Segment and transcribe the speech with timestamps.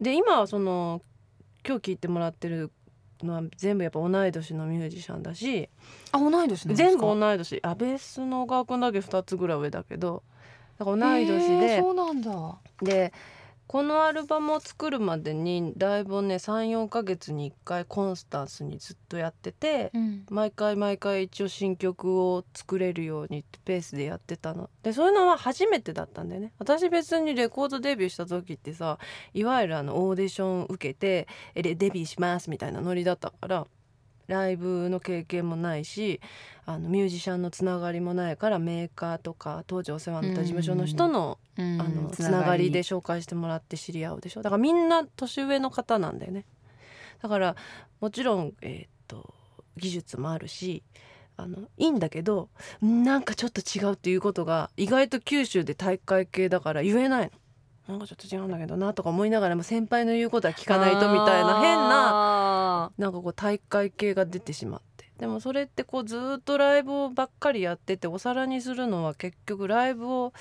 [0.00, 1.02] で今はその
[1.66, 2.70] 今日聞いてもらってる
[3.22, 5.68] のは全部やっぱ同い年のミュージシャンだし
[6.12, 6.74] あ同い年なんですか？
[6.74, 7.60] 全部同い年。
[7.62, 10.22] あベースの小川君だけ2つぐらい上だけど
[10.78, 12.58] だから同い年でそうなんだ。
[12.82, 13.12] で
[13.70, 20.26] このアルバムを作るまでにライブをね34ヶ月に1回コンスタンスにずっとやっててうん。
[20.28, 24.70] 毎回毎回一応新曲を作れるようにってペースでやってたの。
[24.82, 26.52] でそういうのは初めてだったんだよね。
[26.58, 28.98] 私別にレコードデビューした時ってさ
[29.34, 33.68] いわゆるあのオーディション受けてデビューしますみたいなノリだったから
[34.30, 36.20] ライブの経験もないし
[36.64, 44.42] あのミュージシャンのつながりもないからメーカーとか当時お世話になった事務所の人の,、うんあのつながりで紹介してもらって知り合うでしょ？
[44.42, 46.46] だからみんな年上の方なんだよね。
[47.20, 47.56] だから
[48.00, 49.34] もちろん、えーっと
[49.76, 50.82] 技術もあるし
[51.36, 52.48] あのいいんだけど
[52.82, 57.30] なんかちょっと違うっていうことが意外と九州で大会系だから言えないの。
[57.88, 65.10] なんかちょっと違うんだけどなとか思いながらも先輩の言うことは聞かないとみたいな変なななんかこう大会系が出てしまって。
[65.18, 70.32] でもそれってこうずーっとライブばっかりやっててお皿にするのは結局ライブを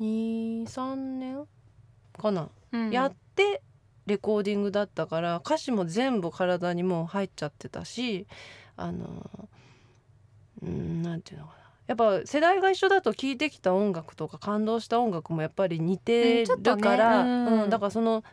[0.00, 1.46] 23年
[2.20, 2.48] かな、
[2.90, 3.62] やって
[4.06, 8.26] レコーディングだったから歌詞も全部体にもう入っちゃってたし
[8.76, 9.48] あの
[10.62, 11.62] うんなんていうのかな。
[11.86, 17.62] やっぱ世代が一緒だと聴いてきた音楽とか感動した音楽もやっぱり似てるから、うん。
[17.64, 18.24] うんだからその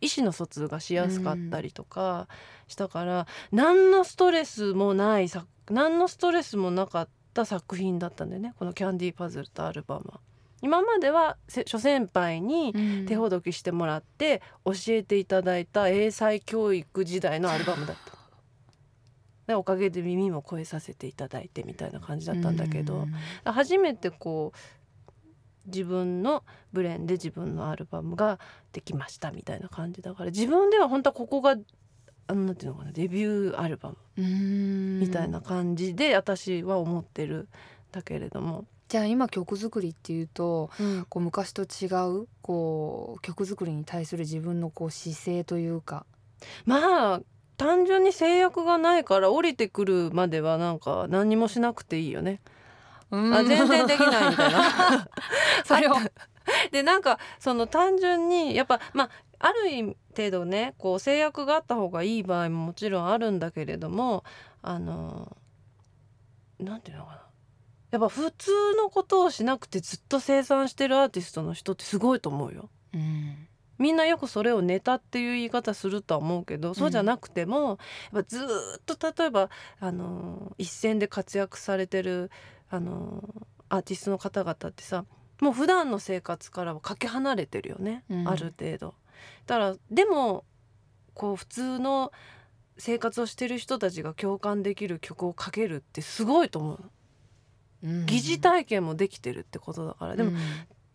[0.00, 2.28] 意思の疎通がしやすかったりとか
[2.66, 10.20] したから、何のストレスもないさ何のストレスもなかった作品だったんだよねこの「キャンディーパズル」とアルバムは。
[10.60, 12.74] 今まではせ諸先輩に
[13.06, 18.18] 手ほどきしてもらって教えていただいた英才教育時代のアルバムだった。
[19.46, 23.06] でおかげで耳も超えさせていただいてみたいな感じだったんだけど、
[23.44, 24.58] 初めてこう
[25.68, 28.38] 自分のブレンで自分のアルバムが
[28.72, 31.56] できましたみたいな感じだから自分では本当はここが
[32.26, 37.48] あのなんていうのかなデビューアルバムみみたいな感じで私は思ってるん
[37.92, 41.06] だけれども、じゃあ今曲作りっていうとうん。
[41.08, 41.86] こう昔と違
[42.20, 46.04] うこう曲作りに対する自分のこう姿勢というか。
[46.66, 47.20] まあ
[47.56, 52.40] 単純に制約がないから降りてくるまではなんか何にもしなくていいよね。
[53.10, 55.08] あ全然できないみたいな。
[55.64, 55.94] それを。
[56.70, 64.24] でなんかその単純にやっぱまあある程度ねこう制約があった方がいい場合ももちろんあるんだけれども
[64.62, 65.36] あの
[66.58, 67.22] なんていうのかな。
[67.90, 72.68] やっぱ普通のことをしなくてずっと生産してるアーティストの人ってすごいと思うよ。
[72.92, 73.48] うん。
[73.78, 77.78] みんなよくそれをネタっていう言い方するとは思うけどそうじゃなくても、
[78.12, 78.46] やっぱずー
[78.78, 82.30] っと例えばあの一線で活躍されてる
[82.70, 83.22] あの
[83.68, 85.04] アーティストの方々ってさ
[85.40, 88.28] もう普段の生活からはかけ離れてるよね、うん。
[88.28, 88.94] ある程度。
[89.46, 90.44] だからでも
[91.14, 92.12] こう普通の
[92.76, 96.90] 生活をしてる人たちが共感できる曲をかけるってすごいと思う。
[98.06, 100.16] 疑似体験もできてるってことだから。
[100.16, 100.36] でもうん。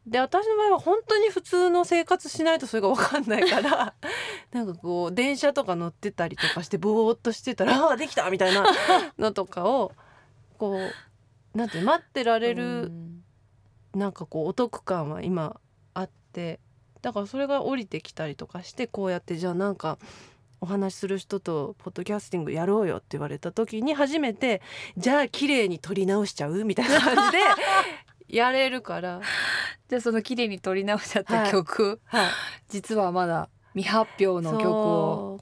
[0.06, 3.94] で私の場合は本当に普通の生活しないとそれが分かんないから
[4.52, 8.66] なんかこう電車とか乗ってたりとかしてぼーっとしてたら「ああできた!」みたいな。
[9.18, 9.94] のとかを
[10.58, 11.13] こう
[11.54, 13.24] なんて待ってられうるん。
[13.96, 15.60] なんかこうお得感は今
[15.94, 16.60] あって
[17.04, 20.00] だからそれが降りてきたりとかしてこうやってじゃあなんか
[20.62, 24.62] お話しする人とポッドキャスティングやろうよって言われた時に初めて
[24.98, 27.44] じゃあ綺麗に撮り直しちゃうみたいな感じで
[28.36, 29.22] やれるから。
[29.90, 31.46] じゃあその綺麗に撮り直しちゃっはい。
[31.46, 32.28] た曲、はい。
[32.70, 35.40] 実はまだ未発表の曲を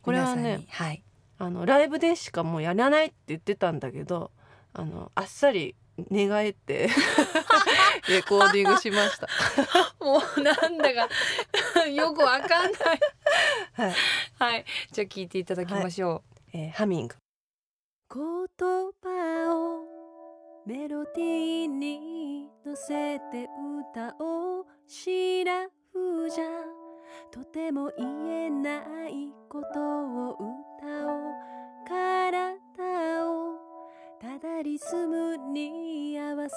[0.00, 1.02] これはねはい。
[1.38, 4.30] あのライブでしかもうやらないって言ってたんだけど
[4.74, 5.74] あのあっさり
[6.10, 6.88] 寝返って
[8.08, 9.28] レコーディングしました。
[10.04, 11.08] もうなんだか
[11.86, 13.00] よくわかんない。
[13.74, 13.94] はい。
[14.38, 14.64] はい。
[14.90, 16.22] じゃあ聞いていただきましょ
[16.54, 17.16] えーハミング。
[18.14, 18.18] 言
[19.02, 19.84] 葉を
[20.66, 23.48] メロディーに乗せて
[23.90, 24.66] 歌おう。
[24.86, 26.44] シラフじゃ。
[27.30, 30.61] とても言えないことを歌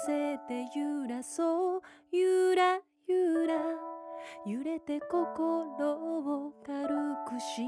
[0.08, 1.82] に合わせて揺らそう。
[2.12, 3.54] ゆらゆら。
[4.44, 6.88] 揺れて心を軽
[7.28, 7.62] くし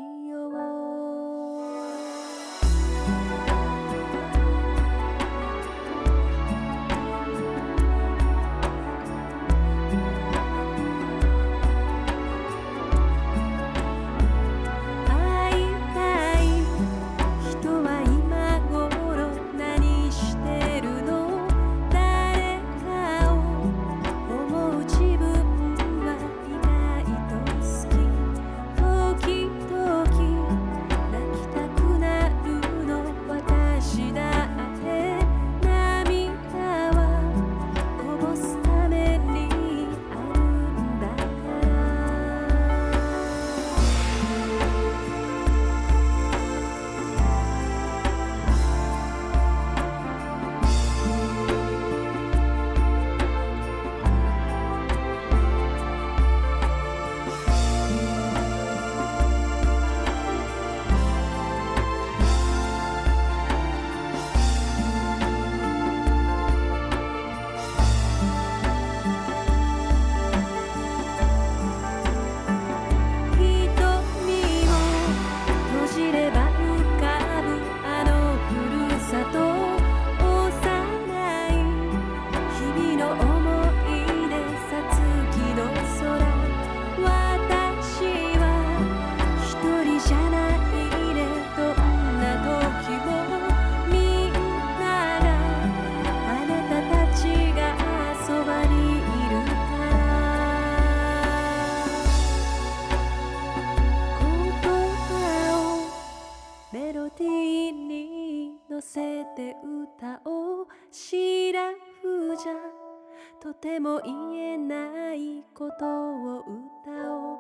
[113.41, 117.35] とても言えないことを歌お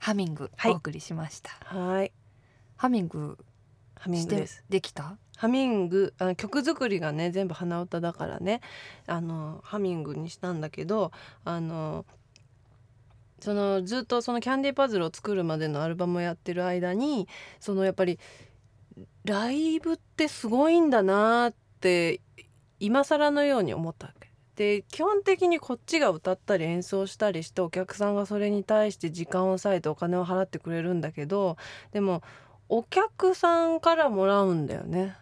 [0.00, 1.50] ハミングお送りしました。
[1.64, 2.12] はい。
[2.76, 3.38] ハミング
[4.02, 4.64] ハミングです。
[4.68, 5.16] できた？
[5.36, 8.60] ハミングあの曲作りがね全部鼻歌だからね。
[9.06, 11.12] あのハミングにしたんだけど
[11.44, 12.04] あの
[13.38, 17.28] そのずっとそのキャンディーパズルを作るまでのアルバムをやってる間に
[17.60, 18.18] そのやっぱり
[19.24, 22.20] ライブってすごいんだなって
[22.80, 24.32] 今更のように思ったわけ。
[24.56, 31.56] で基本的にこっちが歌ったり演奏したりしてお客さんがそれに対して時間を割いてお金を払ってくれるんだけど
[31.92, 32.22] でも
[32.74, 35.14] お客さんからもらうんだよね。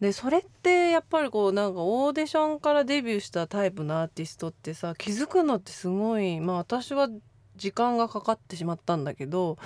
[0.00, 7.10] でそれってやっぱりこうなんかオーディションからデビューしたタイプのアーティストってさ気づくのってすごいまあ私は
[7.56, 9.58] 時間がかかってしまったんだけど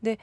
[0.00, 0.20] で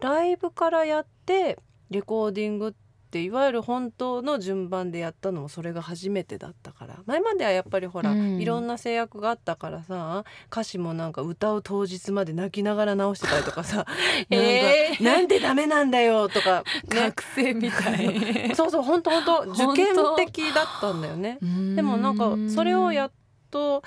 [0.00, 6.98] ライブからやってレコーディングっていわゆる本当の順番でやったのもそれが初めてだったから。
[7.06, 8.40] 前まではやっぱりほら、うん。
[8.40, 13.94] いろんな制約があったからさ歌詞もなんか歌う当日まで泣きながら直してたりとかさ なんか、
[14.30, 15.02] えー。
[15.02, 17.00] なんでダメなんだよとか ね。
[17.00, 18.54] 学生みたい。
[18.54, 19.72] そうそう本当本当当。
[19.72, 21.38] 受験的だったんだよね。
[21.74, 23.10] でもなんかそれをやっ
[23.50, 23.82] と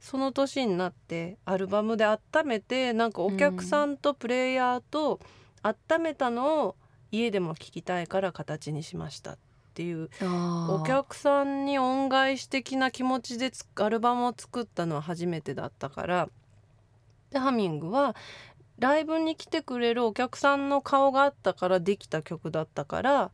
[0.00, 5.20] その年になってアルバムで温めてなんかお客さんとプレイヤーと
[5.62, 6.76] 温めたのを
[7.12, 9.38] 家でも聴きたいから形にしましたっ
[9.74, 10.10] ていう。
[10.22, 16.28] おお客さんに恩返し的な気持ちでつアルバムを作ったのは初めてだったから。
[17.30, 18.14] でハミングは
[18.78, 23.30] ライブに来てくれるお客さんの顔があったからできた曲だったから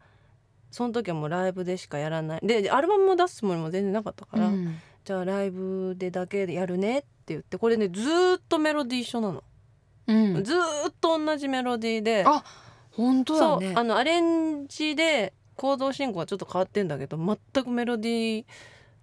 [0.70, 2.46] その時はもうライブでしかやらない。
[2.46, 4.78] でアルバムも出すつもりも全然なかったから、うん。
[5.04, 9.44] じゃあライブでだけでやるねって言ってこれねずーっとメロディー一緒なの、
[10.06, 10.44] うん。
[10.44, 10.58] ずー
[10.90, 12.42] っと同じメロディーであ
[12.92, 18.44] 本当そう、だねあのアレンジでコード進行はちょっと変わってんだけど全くメロディー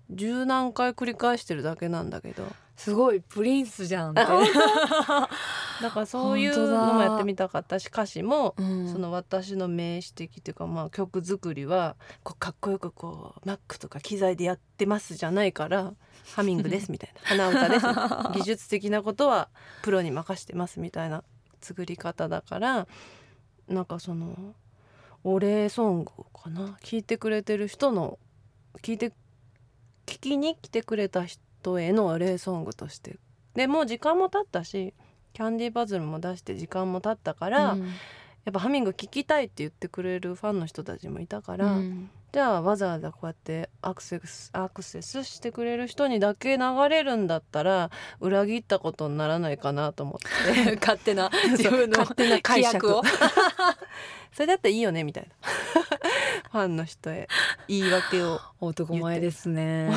[0.09, 2.43] 十何回繰り返してるだけなんだけど。
[2.79, 4.39] すごいプリンスじゃん だか
[5.95, 8.89] らそういうのもやってみたかったし歌詞もうん。
[8.89, 15.93] その私の名詞的っていうかまあ曲作りはこうかっこよくこう Mac とか機材でやってますじゃないから
[16.33, 17.49] ハミングです みたいな。
[17.49, 17.85] 鼻歌です。
[18.39, 19.49] 技術的なことは
[19.81, 21.25] プロに任してますみたいな
[21.59, 22.87] 作り方だから
[23.69, 24.55] なんかその
[25.23, 26.77] お礼ソングかな？
[26.83, 28.19] 聞いてくれてる人の
[28.81, 29.13] 聞いて
[30.05, 33.17] 聞きに来てくれた人へのお礼ソングとして。
[33.53, 34.93] でもう時間も経ったし
[35.33, 37.87] キャンディーパズルも出して時間も経ったから、うん。
[38.45, 50.75] やっぱハミング聞きたいって言ってくれるファンの人たちもいたから、うんじゃあわざわざこうやってアクセスアクセスしてくれる人にだけ流れるんだったら裏切ったことにならないかなと思って。
[50.79, 53.01] 勝手な 自分の勝手な 解釈を。
[54.31, 55.51] それだったらいいよねみたいな。
[56.51, 57.27] ファンの人へ
[57.67, 59.87] 言い訳を男前ですね。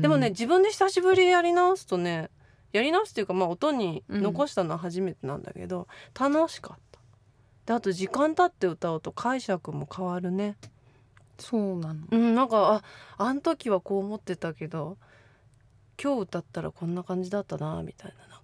[0.00, 2.30] でもね自分で久しぶりやり直すとね
[2.72, 5.88] やり直すっていうかまあ音にうん残したのは初めてなんだけど、
[6.18, 6.98] 楽しかった。
[7.66, 10.56] であと時間経って歌うと解釈も変わるね
[11.38, 12.00] そうなの。
[12.10, 12.82] うんなんか
[13.16, 14.96] ああん時はこう思ってたけど
[16.02, 18.42] 今日歌ったらこんな感じだったなみたいななんか。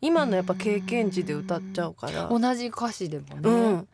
[0.00, 2.28] 今のやっぱ経験値で歌っちゃうから。
[2.28, 3.88] 同じ歌詞でもね、うん。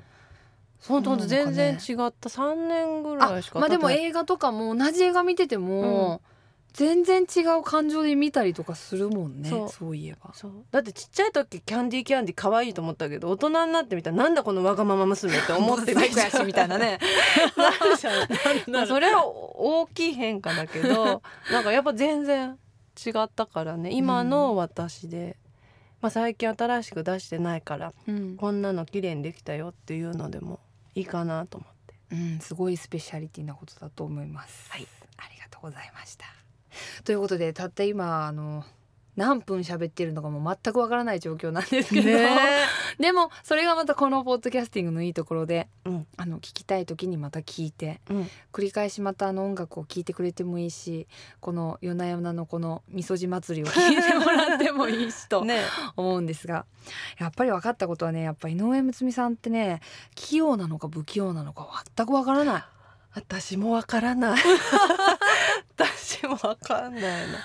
[0.87, 1.57] ほんとほんとそうなのかね。
[1.57, 2.29] 全然違った。
[2.29, 4.09] 3年ぐらいしかまあでも経ってない。
[4.11, 6.21] 映画とかも同じ映画見てても、
[6.77, 9.69] 全然違う感情で見たりとかするもんねそう。
[9.71, 10.35] そういえば。
[10.35, 10.53] そう。
[10.71, 16.99] だってちっちゃい時キャンディーキャンディー可愛いと思ったけど大人になってみたらなんだこのわがまま娘って思って最高やしみたいなね。
[17.57, 18.71] なるじゃん。
[18.71, 22.59] まあそれは大きい変化だけど なんかやっぱ全然
[23.07, 23.91] 違ったからね。
[23.93, 25.39] 今の私で、
[26.03, 30.61] まあ、最近新しく出してないからうん、こんなの綺麗にできたよっていうのでも
[30.95, 31.95] いいかなと思って。
[32.13, 34.71] うん、すごいスペシャリティなことだと思います。
[34.71, 34.87] はい。
[35.17, 36.46] ありがとうございました
[37.05, 38.65] ということでたった今あの
[39.17, 42.09] 何分喋ってるのかも全くわからない状況なんですけど、
[43.01, 46.07] でもそれがまたこのポッドキャスティングのいいところで、うん。
[46.19, 48.31] あの聞きたい時にまた聞いてうん。
[48.53, 51.09] 繰り返しまたあの音楽を聴いてくれてもいいし
[51.41, 55.63] この夜な夜なのこのみそじ祭りを聞いてもらってもいいしと ね。
[55.97, 56.67] 思うんですが。
[57.19, 59.81] やっぱり分かったことはねやっぱ井上睦美さんってね
[60.15, 62.65] 器用なのか不器用なのか全く分からない。
[63.15, 64.43] 私もわからない
[66.27, 67.39] わかんないな。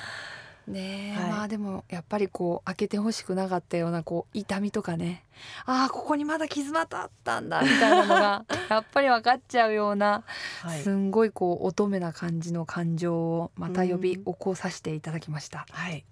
[0.68, 1.32] ねえ、はい。
[1.32, 5.24] まあでもやっぱりこう開けてほしくなかったようなこう痛みとかね。
[5.66, 10.24] ああここにまだ傷跡あったんだみたいなのが やっぱり分かっちゃうような、
[10.62, 10.82] はい。
[10.82, 14.24] すんごいこう乙女な感じの感情をまた呼びうん。
[14.26, 16.06] 起こさせていただきました、はい。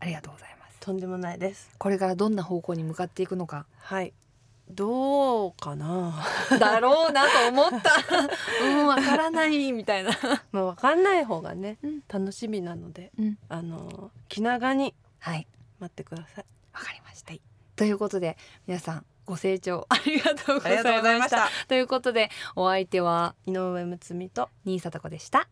[0.00, 0.78] ありがとうございます。
[0.80, 1.70] とんでもないです。
[1.78, 3.66] これからどんな方向に向かっていくのか。
[3.78, 4.12] はい
[4.72, 6.24] どうかな？
[6.58, 7.92] だろうなと思った。
[8.64, 10.10] うんわからないみたいな。
[10.52, 12.02] まあわかんない方がね、うん。
[12.08, 13.38] 楽しみなので、うん。
[13.48, 15.46] あの気長にはい。
[15.78, 16.44] 待ってください。
[16.72, 17.32] わかりました、
[17.76, 18.36] ということで
[18.66, 20.82] 皆さんご清聴ありがとうございました。
[20.82, 21.48] ありがとうございました。
[21.68, 25.48] ということでお相手は井上睦美と新里子でした